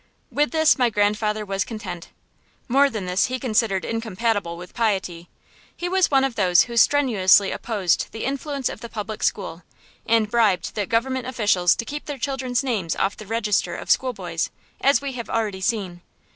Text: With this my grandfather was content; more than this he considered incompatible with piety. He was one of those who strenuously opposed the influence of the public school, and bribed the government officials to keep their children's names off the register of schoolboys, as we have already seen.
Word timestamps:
With 0.31 0.49
this 0.49 0.79
my 0.79 0.89
grandfather 0.89 1.45
was 1.45 1.63
content; 1.63 2.09
more 2.67 2.89
than 2.89 3.05
this 3.05 3.27
he 3.27 3.37
considered 3.37 3.85
incompatible 3.85 4.57
with 4.57 4.73
piety. 4.73 5.29
He 5.77 5.87
was 5.87 6.09
one 6.09 6.23
of 6.23 6.33
those 6.33 6.63
who 6.63 6.75
strenuously 6.75 7.51
opposed 7.51 8.07
the 8.11 8.25
influence 8.25 8.67
of 8.67 8.81
the 8.81 8.89
public 8.89 9.21
school, 9.21 9.61
and 10.07 10.27
bribed 10.31 10.73
the 10.73 10.87
government 10.87 11.27
officials 11.27 11.75
to 11.75 11.85
keep 11.85 12.05
their 12.05 12.17
children's 12.17 12.63
names 12.63 12.95
off 12.95 13.15
the 13.15 13.27
register 13.27 13.75
of 13.75 13.91
schoolboys, 13.91 14.49
as 14.83 15.03
we 15.03 15.11
have 15.11 15.29
already 15.29 15.61
seen. 15.61 16.01